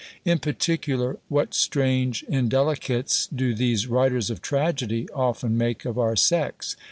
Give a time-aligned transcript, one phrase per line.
[0.25, 6.75] In particular, what strange indelicates do these writers of tragedy often make of our sex!